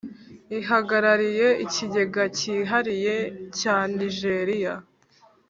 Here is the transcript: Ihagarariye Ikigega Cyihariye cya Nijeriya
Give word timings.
Ihagarariye 0.59 1.47
Ikigega 1.65 2.23
Cyihariye 2.37 3.15
cya 3.57 3.75
Nijeriya 3.95 4.75